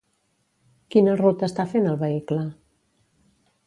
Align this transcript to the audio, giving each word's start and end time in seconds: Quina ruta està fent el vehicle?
Quina 0.95 1.15
ruta 1.21 1.51
està 1.51 1.69
fent 1.75 1.93
el 1.93 2.03
vehicle? 2.07 2.43